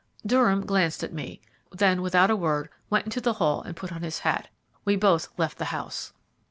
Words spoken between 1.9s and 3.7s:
without a word went into the hall